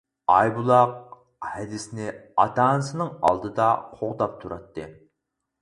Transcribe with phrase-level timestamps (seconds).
[0.35, 0.95] ئايبۇلاق
[1.49, 2.09] ھەدىسىنى
[2.45, 4.91] ئاتا-ئانىسىنىڭ ئالدىدا قوغداپ تۇراتتى.